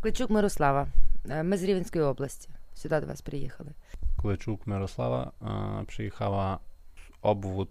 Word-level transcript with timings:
Кличук 0.00 0.30
Мирослава. 0.30 0.86
Е, 1.30 1.42
ми 1.42 1.56
з 1.56 1.62
Рівенської 1.62 2.04
області. 2.04 2.48
Сюди 2.74 3.00
до 3.00 3.06
вас 3.06 3.20
приїхали. 3.20 3.70
Кличук 4.22 4.66
Мирослава 4.66 5.32
е, 5.42 5.84
приїхала 5.84 6.58
обвод 7.22 7.68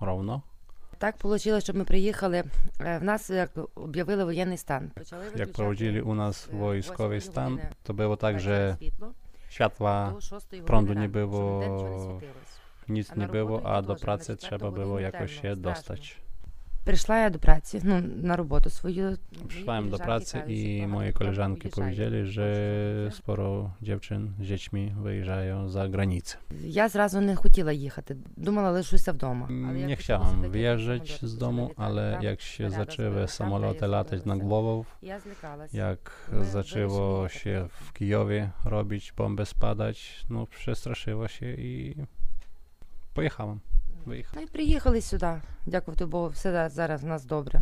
Ровно. 0.00 0.42
Так 0.98 1.24
вийшло, 1.24 1.60
що 1.60 1.74
ми 1.74 1.84
приїхали. 1.84 2.44
Е, 2.80 2.98
в 2.98 3.04
нас 3.04 3.30
як 3.30 3.50
об'явили 3.74 4.24
воєнний 4.24 4.56
стан. 4.56 4.90
Почали 4.94 5.24
як 5.36 5.52
проводили 5.52 6.00
у 6.00 6.14
нас 6.14 6.48
військовий 6.52 7.20
стан, 7.20 7.60
то 7.82 7.94
було 7.94 8.16
так, 8.16 8.40
що 8.40 8.76
світла 9.50 10.14
пронду 10.66 10.94
не 10.94 11.08
було, 11.08 12.22
ніц 12.88 13.16
не 13.16 13.26
було, 13.26 13.62
а 13.64 13.82
до 13.82 13.96
праці 13.96 14.34
треба 14.34 14.70
було 14.70 15.00
якось 15.00 15.30
ще 15.30 15.54
достати. 15.54 16.21
Прийшла 16.83 17.19
я 17.19 17.29
до 17.29 17.39
праці, 17.39 17.81
ну, 17.83 18.01
на 18.23 18.35
роботу 18.35 18.69
свою. 18.69 19.17
Przyszłałem 19.47 19.89
do 19.89 19.97
pracy 19.97 20.41
i 20.47 20.87
moje 20.87 21.13
koleżanki 21.13 21.69
powiedzieli, 21.69 22.25
że 22.25 22.47
sporo 23.11 23.71
dziewczyn 23.81 24.33
z 24.39 24.43
dziećmi 24.45 24.93
wyjeżdżają 25.01 25.69
za 25.69 25.87
granicę. 25.89 26.37
Я 26.63 26.89
зразу 26.89 27.21
не 27.21 27.35
хотіла 27.35 27.71
їхати, 27.71 28.15
думала, 28.37 28.69
лишуся 28.71 29.11
вдома. 29.11 29.47
Ale 29.49 29.79
jak 29.79 29.87
Nie 29.89 29.95
почалося 29.97 30.03
chciałam 30.03 30.35
таке, 30.35 30.49
wyjeżdżać 30.49 31.07
самоліти 31.07 31.27
z 31.27 31.33
почали 31.33 31.39
domu, 31.39 31.63
літати 31.63 31.81
ale 31.83 32.11
там, 32.13 32.23
jak 32.23 32.41
się 32.41 32.69
снаряди 32.69 32.77
zaczęły 32.85 33.09
збили 33.09 33.25
там, 33.27 33.35
samoloty 33.35 33.79
та 33.79 33.85
я 33.85 33.91
latać 33.91 34.11
nad 34.25 34.37
збилася. 34.37 34.45
głową, 34.47 34.85
Я 35.01 35.19
злякалася. 35.19 35.77
jak 35.77 36.29
My 36.31 36.45
zaczęło 36.45 37.17
wyruszyliśmy 37.17 37.41
się 37.41 37.61
tak 37.61 37.71
w 37.71 37.93
Kijowie 37.93 38.49
robić, 38.65 39.13
bomby 39.17 39.45
spadać, 39.45 40.25
no 40.29 40.45
przestraszyła 40.47 41.27
się 41.27 41.53
i 41.53 41.95
pojechałam. 43.13 43.59
Wyjechałam. 44.05 44.35
Ну 44.35 44.41
і 44.41 44.47
приїхали 44.47 45.01
сюди. 45.01 45.41
Дякувати 45.65 46.05
Богу, 46.05 46.27
все 46.27 46.69
зараз 46.69 47.03
в 47.03 47.07
нас 47.07 47.25
добре. 47.25 47.61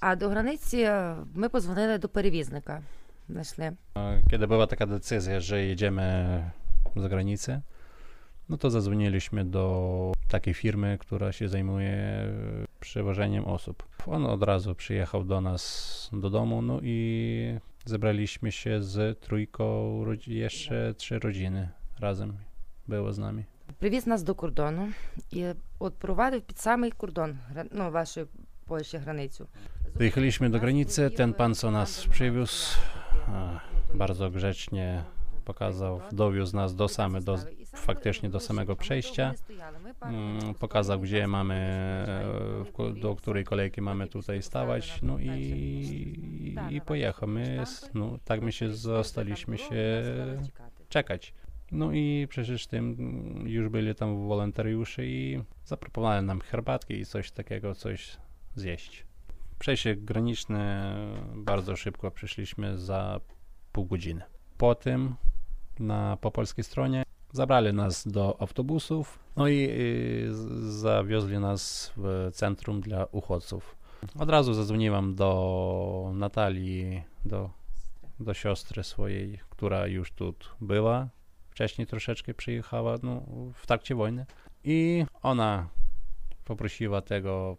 А 0.00 0.16
до 0.16 0.28
границі 0.28 0.78
е, 0.80 1.16
ми 1.34 1.48
позвонили 1.48 1.98
до 1.98 2.08
перевізника. 2.08 2.82
Знайшли. 3.28 3.72
A 3.94 4.12
Kiedy 4.30 4.46
była 4.46 4.66
taka 4.66 4.86
decyzja, 4.86 5.40
że 5.40 5.64
jedziemy 5.64 6.04
za 6.96 7.08
granicę, 7.08 7.60
no 8.48 8.56
to 8.56 8.70
zadzwoniliśmy 8.70 9.44
do 9.44 10.12
takiej 10.28 10.54
firmy, 10.54 10.98
która 11.00 11.32
się 11.32 11.48
zajmuje 11.48 12.26
przewożeniem 12.80 13.44
osób. 13.44 13.82
On 14.06 14.26
od 14.26 14.42
razu 14.42 14.74
przyjechał 14.74 15.24
do 15.24 15.40
nas 15.40 16.10
do 16.12 16.30
domu, 16.30 16.62
no 16.62 16.80
i 16.82 17.58
zebraliśmy 17.84 18.52
się 18.52 18.82
z 18.82 19.20
trójką, 19.20 19.64
rodzi- 20.04 20.32
jeszcze 20.32 20.94
trzy 20.94 21.18
rodziny 21.18 21.68
razem 22.00 22.36
było 22.88 23.12
z 23.12 23.18
nami. 23.18 23.44
Привіз 23.78 24.06
нас 24.06 24.22
до 24.22 24.34
кордону 24.34 24.88
і 25.32 25.44
от 25.78 25.94
провадив 25.94 26.42
під 26.42 26.58
самий 26.58 26.90
кордон 26.90 27.38
гра- 27.54 27.64
ну, 27.72 27.90
вашої 27.90 28.26
Польщі 28.66 28.96
границю. 28.96 29.46
Dojechaliśmy 29.94 30.50
do 30.50 30.60
granicy, 30.60 31.10
ten 31.10 31.34
pan 31.34 31.54
co 31.54 31.70
nas 31.70 32.06
przywiózł, 32.06 32.76
a, 33.28 33.60
bardzo 33.94 34.30
grzecznie 34.30 35.04
pokazał, 35.44 36.00
dowiózł 36.12 36.56
nas 36.56 36.74
do 36.74 36.88
same, 36.88 37.20
do, 37.20 37.38
faktycznie 37.74 38.28
do 38.30 38.40
samego 38.40 38.76
przejścia. 38.76 39.34
Mm, 40.02 40.54
pokazał, 40.54 41.00
gdzie 41.00 41.26
mamy, 41.26 41.54
e, 41.54 42.64
w 42.64 42.72
ko- 42.72 42.90
do 42.90 43.16
której 43.16 43.44
kolejki 43.44 43.80
mamy 43.82 44.06
tutaj 44.08 44.42
stawać, 44.42 44.98
no 45.02 45.18
i, 45.18 45.26
i 46.70 46.80
pojechał. 46.80 47.28
My, 47.28 47.60
s- 47.60 47.90
no, 47.94 48.18
tak 48.24 48.42
my 48.42 48.52
się 48.52 48.72
zostaliśmy 48.72 49.58
się 49.58 50.02
czekać. 50.88 51.34
No 51.71 51.91
i 51.93 52.27
przecież 52.29 52.67
tym 52.67 52.95
już 53.47 53.69
byli 53.69 53.95
tam 53.95 54.27
wolontariusze 54.27 55.05
i 55.05 55.43
zaproponowali 55.65 56.25
nam 56.25 56.41
herbatki 56.41 56.93
i 56.93 57.05
coś 57.05 57.31
takiego, 57.31 57.75
coś 57.75 58.17
zjeść. 58.55 59.05
Przejście 59.59 59.95
graniczne 59.95 60.93
bardzo 61.35 61.75
szybko 61.75 62.11
przeszliśmy 62.11 62.77
za 62.77 63.19
pół 63.71 63.85
godziny. 63.85 64.21
Potem 64.57 65.15
na 65.79 66.17
po 66.21 66.31
polskiej 66.31 66.63
stronie 66.63 67.03
zabrali 67.31 67.73
nas 67.73 68.07
do 68.07 68.41
autobusów, 68.41 69.19
no 69.35 69.47
i 69.47 69.67
y, 69.69 70.33
z- 70.35 70.63
zawiozli 70.81 71.39
nas 71.39 71.93
w 71.97 72.29
centrum 72.33 72.81
dla 72.81 73.05
uchodźców. 73.11 73.75
Od 74.19 74.29
razu 74.29 74.53
zadzwoniłam 74.53 75.15
do 75.15 76.11
Natalii, 76.15 77.03
do, 77.25 77.49
do 78.19 78.33
siostry 78.33 78.83
swojej, 78.83 79.39
która 79.49 79.87
już 79.87 80.11
tu 80.11 80.33
była 80.61 81.09
Wcześniej 81.60 81.86
troszeczkę 81.86 82.34
przyjechała 82.34 82.96
no, 83.02 83.22
w 83.54 83.66
trakcie 83.66 83.94
wojny. 83.94 84.26
I 84.64 85.04
ona 85.22 85.68
poprosiła 86.44 87.00
tego 87.02 87.56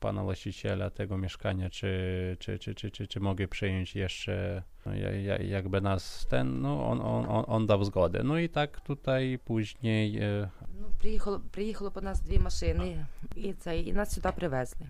pana 0.00 0.22
właściciela 0.24 0.90
tego 0.90 1.18
mieszkania, 1.18 1.70
czy, 1.70 2.36
czy, 2.40 2.58
czy, 2.58 2.74
czy, 2.74 2.90
czy, 2.90 3.06
czy 3.06 3.20
mogę 3.20 3.48
przyjąć 3.48 3.94
jeszcze 3.96 4.62
no, 4.86 4.94
ja- 4.94 5.10
ja- 5.16 5.42
jakby 5.42 5.80
nas 5.80 6.26
ten, 6.30 6.60
no 6.60 6.88
on, 6.90 7.00
on, 7.00 7.24
on, 7.28 7.44
on 7.48 7.66
dał 7.66 7.84
zgodę. 7.84 8.22
No 8.22 8.38
i 8.38 8.48
tak 8.48 8.80
tutaj 8.80 9.38
później 9.44 10.18
e, 10.18 10.50
Ну, 10.80 10.86
приїхало, 10.98 11.40
приїхало 11.50 11.90
по 11.90 12.00
нас 12.00 12.20
дві 12.20 12.38
машини, 12.38 13.06
і, 13.36 13.52
це, 13.52 13.80
і 13.80 13.92
нас 13.92 14.14
сюди 14.14 14.28
привезли. 14.36 14.86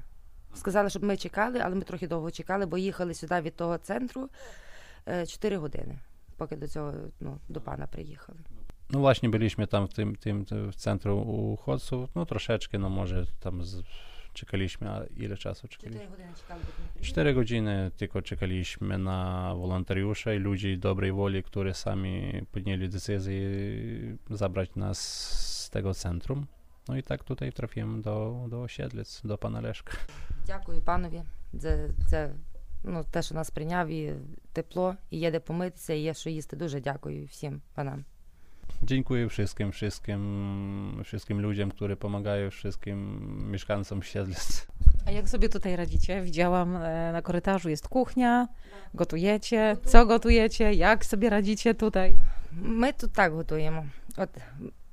Сказали, 0.54 0.91
щоб 0.91 1.04
ми 1.04 1.16
чекали, 1.16 1.60
але 1.65 1.75
ми 1.75 1.82
трохи 1.82 2.09
довго 2.09 2.31
чекали, 2.31 2.66
бо 2.66 2.78
їхали 2.78 3.15
сюди 3.15 3.41
від 3.41 3.56
того 3.56 3.78
центру 3.78 4.28
4 5.28 5.56
години, 5.56 5.98
поки 6.37 6.56
до 6.56 6.69
цього 6.69 6.93
ну, 7.21 7.38
до 7.48 7.60
пана 7.60 7.87
приїхали. 7.87 8.38
no 8.91 8.98
właśnie 8.98 9.28
byliśmy 9.28 9.66
tam 9.66 9.88
w 9.88 9.94
tym, 9.94 10.16
tym 10.16 10.44
w 10.72 10.76
centrum 10.76 11.28
uchodźców, 11.28 12.15
no 12.15 12.26
troszeczkę, 12.26 12.78
no 12.78 12.88
może 12.88 13.26
tam 13.41 13.65
z, 13.65 13.82
czekaliśmy, 14.32 14.91
a 14.91 15.04
ile 15.16 15.37
czasu 15.37 15.69
czekaliśmy? 15.69 16.06
години 16.06 16.32
чекали, 16.41 16.60
поки 16.66 16.82
він 16.82 16.88
приїхав. 16.88 17.06
4 17.06 17.34
godziny 17.34 17.91
tylko 17.97 18.22
czekaliśmy 18.22 18.98
na 18.98 19.54
wolontariuszy 19.54 20.37
i 20.37 20.38
ludzi 20.38 20.78
dobrej 20.78 21.12
woli, 21.12 21.43
którzy 21.43 21.75
sami 21.75 22.43
podjęli 22.53 22.88
decyzję 22.88 23.41
zabrać 24.31 24.75
nas 24.76 24.98
z 25.65 25.71
tego 25.71 25.94
centrum. 25.94 26.47
No 26.88 26.97
i 26.97 27.03
tak 27.03 27.25
tutaj 27.25 27.53
trafiłem 27.53 28.03
do, 28.03 28.47
do 28.48 28.62
osiedlic, 28.62 29.21
do 29.25 29.38
pana 29.38 29.60
Leszka. 29.60 29.93
Дякую 30.47 30.82
панові 30.82 31.22
за 31.53 31.88
це, 32.09 32.34
ну, 32.84 33.04
те, 33.10 33.22
що 33.22 33.34
нас 33.34 33.50
прийняв, 33.50 33.88
і 33.88 34.15
тепло, 34.53 34.97
і 35.10 35.19
є 35.19 35.31
де 35.31 35.41
помитися, 35.41 35.93
і 35.93 36.00
є 36.00 36.15
що 36.15 36.31
їсти. 36.31 36.56
Дуже 36.56 36.81
дякую 36.81 37.26
всім 37.26 37.60
панам. 37.75 38.04
Dziękuję 38.82 39.28
wszystkim, 39.28 39.72
wszystkim, 39.72 41.00
wszystkim 41.04 41.41
ludziom, 41.41 41.71
którzy 41.71 41.97
pomagają, 41.97 42.50
wszystkim 42.50 42.98
mieszkańcom 43.50 44.03
Siedlic. 44.03 44.66
A 45.06 45.10
jak 45.10 45.28
sobie 45.28 45.48
tutaj 45.48 45.76
radzicie? 45.76 46.22
Widziałam 46.22 46.76
e, 46.76 47.12
na 47.12 47.22
korytarzu 47.22 47.69
jest 47.69 47.88
kuchnia, 47.88 48.48
gotujecie. 48.94 49.76
Co 49.84 50.06
gotujecie? 50.06 50.72
Jak 50.72 51.04
sobie 51.04 51.31
radzicie 51.31 51.75
tutaj? 51.75 52.16
Ми 52.53 52.93
тут 52.93 53.12
так 53.12 53.32
готуємо. 53.32 53.84
От 54.16 54.31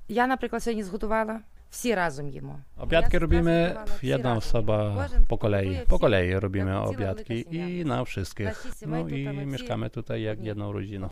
я, 0.10 0.28
наприклад, 0.28 0.64
сьогодні 0.64 0.84
зготувала, 0.84 1.40
всі 1.70 1.96
разом 1.96 2.30
їмо. 2.30 2.60
Obiadki 2.78 3.14
Ja 3.16 3.20
robimy 3.20 3.66
zgotowała 3.66 3.86
trzy 3.98 4.06
jedna 4.08 4.34
razy. 4.34 4.38
osoba 4.48 4.78
Kłażę- 4.96 5.26
po 5.28 5.38
kolei. 5.38 5.66
gotuję 5.68 5.86
Po 5.88 5.96
всі- 5.96 6.02
kolei 6.02 6.34
robimy 6.40 6.72
jak 6.72 6.80
cała 6.80 6.90
obiadki 6.96 7.34
wielka 7.34 7.50
i 7.50 7.54
семья. 7.80 7.86
na 7.86 8.04
wszystkich. 8.04 8.46
Наші 8.46 8.72
сімей 8.78 9.04
No 9.04 9.10
тут 9.10 9.18
i 9.20 9.26
tam 9.26 9.36
всі 9.38 9.46
mieszkamy 9.46 9.90
tutaj 9.90 10.22
jak 10.22 10.40
Ні. 10.40 10.48
jedną 10.48 10.72
rodziną. 10.72 11.10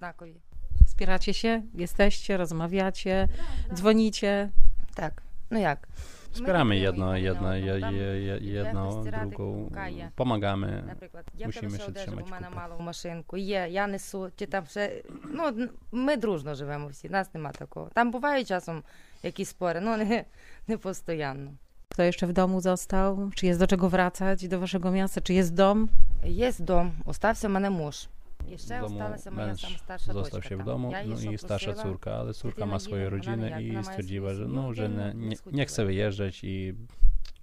однакові. 0.90 0.90
Wspieracie 0.90 1.34
się? 1.34 1.62
Jesteście? 1.74 2.38
Rozmawiacie? 2.38 3.28
Dzwonicie? 3.74 4.50
Так, 4.96 5.24
ну 5.52 5.60
як? 5.60 5.88
Wspieramy 6.32 6.76
Ми 6.76 6.80
jedno, 6.80 7.14
підтримуємо 7.14 7.18
jedno, 7.18 7.48
одне 7.48 7.62
je, 7.62 7.74
одного. 7.76 7.82
Там, 7.82 7.96
je, 7.96 8.24
je, 8.28 8.38
іде 8.38 8.64
jedno 8.64 8.90
хтось 8.92 9.02
стирати, 9.02 9.26
drugą. 9.26 9.66
кукає. 9.70 10.10
Pomagamy. 10.16 10.84
Наприклад, 10.88 11.26
я 11.38 11.48
Musimy 11.48 11.62
Musimy 11.68 11.78
się 11.78 11.84
ще 11.84 11.92
одежу, 11.92 12.12
бо 12.12 12.22
trzymać 12.22 12.28
в 12.28 12.32
мене 12.32 12.48
kupy. 12.48 12.56
мало 12.56 12.76
в 12.76 12.82
машинку. 12.82 13.38
Є, 13.38 13.68
я 13.72 13.88
несу, 13.88 14.30
чи 14.36 14.46
там 14.46 14.66
ще. 14.66 14.92
Ну, 15.34 15.48
н- 15.48 15.70
ми 15.92 16.18
дружно 16.18 16.56
живемо 16.56 16.88
всі, 16.88 17.10
нас 17.10 17.34
нема 17.34 17.52
такого. 17.52 17.90
Там 17.94 18.12
бувають 18.12 18.48
часом 18.48 18.84
якісь 19.24 19.50
спори, 19.50 19.80
ну 19.82 19.98
не, 19.98 20.26
не 20.68 20.78
постійно. 20.78 21.52
Kto 21.90 22.04
jeszcze 22.04 22.28
w 22.28 22.34
domu 22.34 22.62
został? 22.62 23.32
Czy 23.36 23.46
jest 23.46 23.60
do 23.60 23.68
czego 23.68 23.90
wracać 23.90 24.48
do 24.48 24.60
waszego 24.60 24.92
miasta? 24.92 25.22
Czy 25.22 25.34
jest 25.34 25.54
dom? 25.54 25.88
Є 26.26 26.52
дом, 26.60 26.92
остався 27.06 27.48
в 27.48 27.52
мене 27.52 27.70
муж. 27.70 28.08
w 28.57 28.69
domu 28.81 29.01
męż 29.31 29.83
został 30.13 30.43
się 30.43 30.57
w 30.57 30.65
domu 30.65 30.93
no 31.07 31.33
i 31.33 31.39
starsza 31.39 31.73
córka, 31.73 32.15
ale 32.15 32.35
córka 32.35 32.67
ma 32.67 32.79
swoje 32.79 33.11
rodziny 33.11 33.63
i 33.63 33.85
stwierdziła, 33.85 34.35
że 34.35 34.49
no, 34.49 34.75
że 34.75 34.89
nie, 35.15 35.37
nie 35.53 35.67
chce 35.67 35.85
wyjeżdżać 35.85 36.41
i 36.45 36.75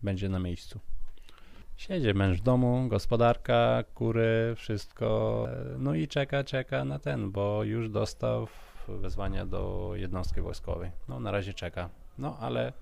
będzie 0.03 0.29
na 0.29 0.39
miejscu. 0.39 0.79
Siedzi 1.77 2.13
męż 2.13 2.37
w 2.37 2.43
domu, 2.43 2.87
gospodarka, 2.87 3.83
kury, 3.93 4.53
wszystko. 4.55 5.47
No 5.77 5.93
i 5.93 6.07
czeka, 6.07 6.43
czeka 6.43 6.85
na 6.85 6.99
ten, 6.99 7.31
bo 7.31 7.63
już 7.63 7.89
dostał 7.89 8.47
wezwania 8.87 9.45
do 9.45 9.91
jednostki 9.95 10.41
wojskowej. 10.41 10.91
No 11.07 11.19
na 11.19 11.31
razie 11.31 11.53
czeka. 11.53 11.89
No 12.17 12.37
ale 12.39 12.73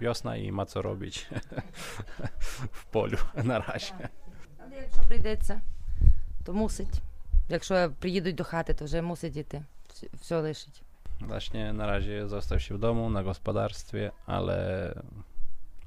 wiosna 0.00 0.36
i 0.36 0.52
ma 0.52 0.66
co 0.66 0.82
robić 0.82 1.26
w 2.72 2.86
polu 2.86 3.16
na 3.44 3.58
razie. 3.58 3.94
Ale 4.58 4.76
jak 4.76 4.90
przyjdzie, 4.90 5.36
to 6.44 6.52
musić. 6.52 6.88
Якщо 7.49 7.91
приїдуть 7.99 8.35
до 8.35 8.43
хати, 8.43 8.73
то 8.73 8.85
вже 8.85 9.01
мусить 9.01 9.37
іти. 9.37 9.63
Все- 9.89 10.07
Все 10.19 10.41
лишить. 10.41 10.83
Właśnie 11.21 11.73
na 11.73 11.85
razie 11.87 12.27
został 12.27 12.59
się 12.59 12.75
w 12.75 12.79
domu, 12.79 13.09
na 13.09 13.23
gospodarstwie, 13.23 14.11
ale 14.25 14.93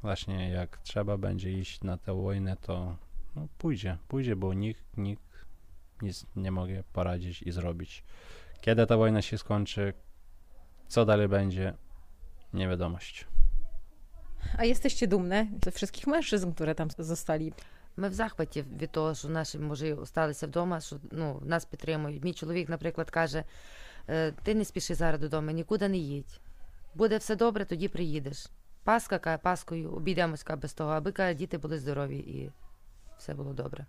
właśnie 0.03 0.51
jak 0.51 0.79
trzeba 0.79 1.17
będzie 1.19 1.53
iść 1.53 1.83
na 1.83 1.97
tę 1.97 2.15
wojnę, 2.15 2.57
to 2.57 2.97
no, 3.37 3.49
pójdzie, 3.59 3.99
pójdzie, 4.09 4.37
bo 4.37 4.55
nikt, 4.55 4.97
nikt 4.97 5.23
nic 6.03 6.27
nie 6.37 6.51
mogę 6.51 6.83
poradzić 6.93 7.43
i 7.43 7.53
zrobić. 7.53 8.05
Kiedy 8.61 8.87
ta 8.87 8.97
wojna 8.97 9.23
się 9.23 9.39
skończy, 9.39 9.93
co 10.89 11.05
dalej 11.05 11.29
będzie, 11.29 11.75
nie 12.53 12.69
wiadomość. 12.69 13.27
A 14.59 14.65
jesteście 14.65 15.07
dumne 15.09 15.47
ze 15.65 15.71
wszystkих 15.71 16.07
mężczyzn, 16.07 16.53
które 16.53 16.75
tam 16.75 16.89
zostali? 16.99 17.53
Ми 17.98 18.10
в 18.10 18.14
захваті 18.14 18.62
від 18.62 18.92
того, 18.92 19.16
що 19.16 19.30
наші 19.30 19.60
мужі 19.60 19.96
залишилися 19.96 20.48
вдома, 20.48 20.80
що 20.80 20.96
ну, 21.12 21.42
нас 21.46 21.66
підтримують. 21.66 22.24
Мій 22.24 22.34
чоловік, 22.34 22.70
наприклад, 22.70 23.10
каже: 23.10 23.44
«Е, 24.10 24.32
ти 24.32 24.56
не 24.56 24.66
спіши 24.66 24.96
зараз 24.96 25.22
додому, 25.22 25.52
нікуди 25.52 25.90
не 25.90 25.98
їдь. 25.98 26.40
Буде 26.96 27.18
все 27.18 27.36
добре, 27.36 27.66
тоді 27.66 27.88
приїдеш. 27.88 28.48
Паска, 28.84 29.40
паскою 29.44 29.92
обійдемось 29.92 30.46
без 30.62 30.74
того, 30.74 30.92
аби 30.92 31.12
каже, 31.12 31.34
діти 31.34 31.58
були 31.58 31.80
здорові 31.80 32.18
і 32.18 32.52
все 33.18 33.34
було 33.34 33.54
добре. 33.54 33.86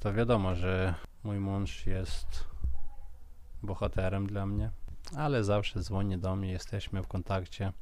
To 0.00 0.12
wiadomo, 0.12 0.54
że 0.54 0.94
mój 1.22 1.38
mąż 1.38 1.86
jest 1.86 2.44
bohaterem 3.62 4.26
dla 4.26 4.46
mnie, 4.46 4.70
ale 5.16 5.44
zawsze 5.44 5.80
dzwoni 5.80 6.18
do 6.18 6.36
mnie, 6.36 6.52
jesteśmy 6.52 7.02
w 7.02 7.06
kontakcie 7.06 7.72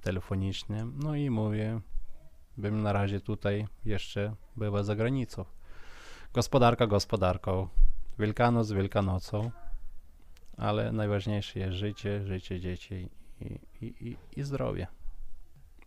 telefonicznym. 0.00 0.98
No 1.02 1.16
i 1.16 1.30
mówię, 1.30 1.80
bym 2.56 2.82
na 2.82 2.92
razie 2.92 3.20
tutaj 3.20 3.66
jeszcze 3.84 4.34
była 4.56 4.82
za 4.82 4.96
granicą. 4.96 5.44
Gospodarka 6.32 6.86
gospodarką, 6.86 7.68
Wielkanoc 8.18 8.72
Wielkanocą, 8.72 9.50
ale 10.56 10.92
najważniejsze 10.92 11.58
jest 11.58 11.74
życie, 11.74 12.26
życie 12.26 12.60
dzieci 12.60 13.08
i, 13.40 13.58
i, 13.80 14.08
i, 14.08 14.16
i 14.36 14.42
zdrowie. 14.42 14.86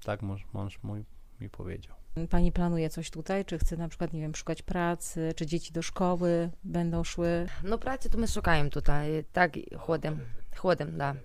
Tak 0.04 0.22
mąż, 0.22 0.46
mąż 0.54 0.84
mój 0.84 1.06
mi 1.42 1.50
powiedział. 1.50 1.96
Pani 2.30 2.52
planuje 2.52 2.90
coś 2.90 3.12
tutaj? 3.12 3.46
Czy 3.46 3.58
chce 3.58 3.78
na 3.78 3.88
przykład, 3.88 4.14
nie 4.14 4.22
wiem, 4.22 4.36
szukać 4.36 4.62
pracy? 4.62 5.34
Czy 5.36 5.46
dzieci 5.46 5.74
do 5.74 5.82
szkoły 5.82 6.50
będą 6.64 7.04
szły? 7.04 7.48
No 7.64 7.78
pracy 7.78 8.10
to 8.10 8.18
my 8.18 8.28
szukamy 8.28 8.70
tutaj, 8.70 9.26
tak, 9.34 9.54
chłodem, 9.80 10.20
chłodem, 10.58 10.98
da, 10.98 11.16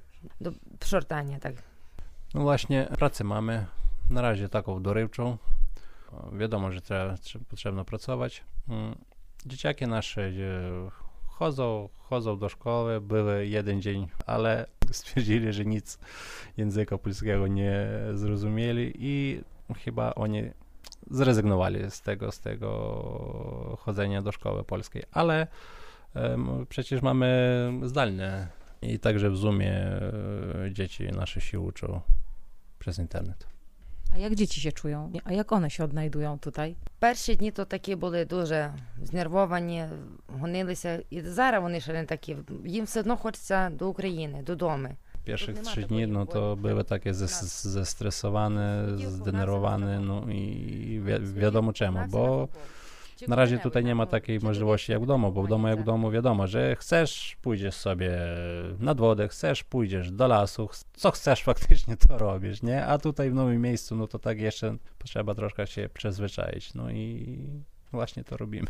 do 0.41 0.53
przortania, 0.81 1.41
tak. 1.41 1.55
No 2.35 2.41
właśnie, 2.41 2.89
pracę 2.99 3.25
mamy, 3.25 3.67
na 4.11 4.23
razie 4.23 4.49
taką 4.49 4.83
dorywczą. 4.83 5.39
Wiadomo, 6.33 6.73
że 6.73 6.81
trzeba, 6.81 7.15
potrzebno 7.49 7.85
pracować. 7.85 8.45
Mm, 8.69 8.95
Dzieciaki 9.47 9.87
nasze 9.87 10.33
chodzą, 11.27 11.89
chodzą 11.97 12.39
do 12.39 12.49
szkoły, 12.49 13.01
były 13.01 13.47
jeden 13.47 13.83
dzień, 13.83 14.09
ale 14.27 14.67
stwierdzili, 14.93 15.53
że 15.53 15.65
nic 15.65 15.99
języka 16.57 16.99
polskiego 16.99 17.47
nie 17.47 17.87
zrozumieli 18.15 18.93
i 18.99 19.41
chyba 19.85 20.15
oni 20.15 20.51
zrezygnowali 21.11 21.91
z 21.91 22.03
tego, 22.03 22.33
z 22.33 22.41
tego 22.41 23.77
chodzenia 23.81 24.23
do 24.23 24.33
szkoły 24.33 24.65
polskiej. 24.65 25.03
Ale 25.13 25.47
em, 26.15 26.67
przecież 26.69 27.03
mamy 27.03 27.73
zdalne 27.83 28.49
i 28.83 28.99
także 28.99 29.31
w 29.31 29.37
Zoomie 29.37 29.73
e, 29.73 30.13
dzieci 30.73 31.09
nasze 31.09 31.41
się 31.41 31.61
uczą 31.61 32.01
przez 32.79 32.99
internet. 32.99 33.47
A 34.14 34.18
jak 34.18 34.36
dzieci 34.36 34.62
się 34.62 34.72
czują? 34.72 35.12
A 35.24 35.34
jak 35.34 35.52
one 35.52 35.70
się 35.70 35.84
odnajdują 35.84 36.40
tutaj? 36.40 36.76
Перші 37.00 37.36
дні 37.36 37.52
то 37.52 37.66
такі 37.66 37.96
були 37.96 38.26
дуже 38.26 38.74
знервовані, 39.04 39.86
гонилися. 40.28 41.00
І 41.10 41.22
зараз 41.22 41.62
вони 41.62 41.80
ще 41.82 41.94
не 41.94 42.06
такі. 42.06 42.38
Їм 42.66 42.86
все 42.86 43.00
одно 43.00 43.18
хочеться 43.18 43.70
до 43.70 43.90
України, 43.90 44.44
додому. 44.44 44.90
Pierwszych 45.26 45.56
nie 45.56 45.62
ma 45.62 45.70
trzy 45.72 45.76
tego 45.82 45.88
dni 45.88 46.08
no 46.08 46.26
to 46.26 46.40
niepokoju. 46.40 46.56
były 46.56 46.84
takie 46.84 47.12
zes- 47.14 47.68
zestresowane, 47.68 48.88
zdenerwowane, 49.10 50.00
no 50.00 50.26
i 50.30 51.02
wi- 51.06 51.34
wiadomo 51.34 51.74
czemu, 51.74 52.00
bo 52.10 52.48
na 53.29 53.37
razie 53.37 53.59
tutaj 53.59 53.85
nie 53.85 53.95
ma 53.95 54.07
takiej 54.07 54.39
możliwości 54.41 54.93
jak 54.93 55.03
w 55.03 55.07
domu, 55.07 55.33
bo 55.33 55.43
w 55.43 55.49
domu 55.49 55.69
jak 55.69 55.81
w 55.81 55.85
domu 55.85 56.11
wiadomo, 56.11 56.47
że 56.47 56.77
chcesz, 56.77 57.37
pójdziesz 57.43 57.75
sobie 57.75 58.19
nad 58.79 58.99
wodę, 58.99 59.29
chcesz, 59.29 59.65
pójdziesz 59.65 60.11
do 60.11 60.27
lasu, 60.27 60.69
co 60.93 61.11
chcesz 61.11 61.43
faktycznie 61.53 61.97
to 61.97 62.19
robisz, 62.19 62.63
nie? 62.63 62.87
A 62.87 62.99
tutaj 62.99 63.31
w 63.31 63.35
nowym 63.35 63.63
miejscu, 63.63 63.97
no 63.97 64.07
to 64.07 64.19
tak 64.19 64.41
jeszcze 64.41 64.77
trzeba 65.05 65.35
troszkę 65.35 65.67
się 65.67 65.89
przyzwyczaić, 65.95 66.75
no 66.75 66.91
i 66.91 67.39
właśnie 67.93 68.25
to 68.25 68.37
robimy. 68.37 68.69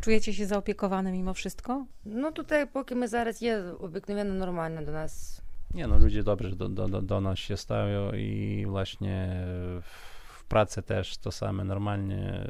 Czujecie 0.00 0.34
się 0.34 0.46
zaopiekowane 0.46 1.12
mimo 1.12 1.34
wszystko? 1.34 1.86
No 2.04 2.32
tutaj 2.32 2.66
póki 2.66 2.94
my 2.94 3.08
zaraz 3.08 3.40
jest 3.40 3.66
obyknowione 3.80 4.34
normalnie 4.34 4.82
do 4.82 4.92
nas. 4.92 5.42
Nie 5.74 5.86
no, 5.86 5.98
ludzie 5.98 6.22
dobrze 6.22 6.56
do, 6.56 6.68
do, 6.68 6.88
do, 6.88 7.02
do 7.02 7.20
nas 7.20 7.38
się 7.38 7.56
stają 7.56 8.12
i 8.12 8.64
właśnie... 8.68 9.36
W 9.82 10.13
pracy 10.47 10.81
też 10.81 11.17
to 11.17 11.31
same 11.31 11.63
normalnie. 11.63 12.47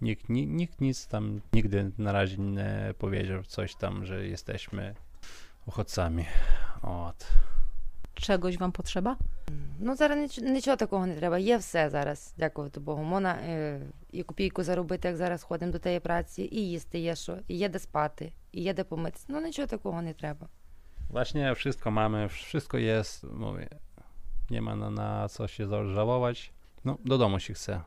Nikt, 0.00 0.28
ni, 0.28 0.46
nikt 0.46 0.80
nic 0.80 1.06
tam 1.06 1.40
nigdy 1.52 1.90
na 1.98 2.12
razie 2.12 2.38
nie 2.38 2.94
powiedział 2.98 3.42
coś 3.42 3.74
tam, 3.74 4.04
że 4.06 4.26
jesteśmy 4.26 4.94
uchodźcami. 5.66 6.24
От. 6.82 7.26
Czegoś 8.14 8.58
wam 8.58 8.72
potrzeba? 8.72 9.16
Ну, 9.80 9.96
зараз 9.96 10.18
ніч- 10.18 10.42
нічого 10.42 10.76
такого 10.76 11.06
не 11.06 11.14
треба. 11.14 11.38
Є 11.38 11.56
все 11.56 11.90
зараз, 11.90 12.34
дякувати 12.38 12.80
Богу. 12.80 13.02
Можна 13.02 13.34
е, 13.34 13.80
і 14.12 14.22
копійку 14.22 14.62
заробити, 14.62 15.08
як 15.08 15.16
зараз 15.16 15.42
ходимо 15.42 15.72
до 15.72 15.78
тієї 15.78 16.00
праці, 16.00 16.48
і 16.52 16.70
їсти 16.70 16.98
є 16.98 17.16
що, 17.16 17.38
і 17.48 17.56
є 17.56 17.68
де 17.68 17.78
спати, 17.78 18.32
і 18.52 18.62
є 18.62 18.74
де 18.74 18.84
помитися. 18.84 19.26
Ну, 19.28 19.40
нічого 19.40 19.68
такого 19.68 20.02
не 20.02 20.14
треба. 20.14 20.48
Właśnie 21.10 21.54
wszystko 21.54 21.90
mamy, 21.90 22.28
wszystko 22.28 22.78
jest, 22.78 23.24
mówię, 23.24 23.68
nie 24.50 24.62
ma 24.62 24.76
na, 24.76 24.90
na 24.90 25.28
co 25.28 25.48
się 25.48 25.68
żałować. 25.68 26.52
No, 26.85 26.97
do 27.05 27.17
domu 27.17 27.39
się 27.39 27.53
chce. 27.53 27.81